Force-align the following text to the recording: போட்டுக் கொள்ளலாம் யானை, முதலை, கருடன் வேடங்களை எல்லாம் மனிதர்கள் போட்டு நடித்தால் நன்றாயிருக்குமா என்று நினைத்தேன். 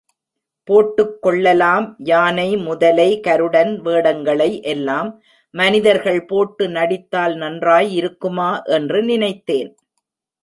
போட்டுக் 0.63 1.21
கொள்ளலாம் 1.21 1.95
யானை, 1.99 2.57
முதலை, 2.57 3.19
கருடன் 3.19 3.81
வேடங்களை 3.81 4.61
எல்லாம் 4.61 5.21
மனிதர்கள் 5.53 6.25
போட்டு 6.25 6.69
நடித்தால் 6.69 7.35
நன்றாயிருக்குமா 7.35 8.63
என்று 8.63 9.03
நினைத்தேன். 9.03 9.77